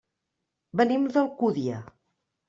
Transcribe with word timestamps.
Venim 0.79 1.03
d'Alcúdia. 1.17 1.83